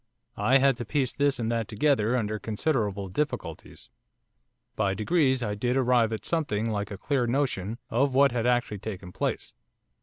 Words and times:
I 0.37 0.57
had 0.57 0.77
to 0.77 0.83
piece 0.85 1.13
this 1.13 1.37
and 1.37 1.51
that 1.51 1.67
together 1.67 2.17
under 2.17 2.39
considerable 2.39 3.07
difficulties. 3.07 3.91
By 4.75 4.95
degrees 4.95 5.43
I 5.43 5.53
did 5.53 5.77
arrive 5.77 6.11
at 6.11 6.25
something 6.25 6.71
like 6.71 6.89
a 6.89 6.97
clear 6.97 7.27
notion 7.27 7.77
of 7.91 8.15
what 8.15 8.31
had 8.31 8.47
actually 8.47 8.79
taken 8.79 9.11
place. 9.11 9.53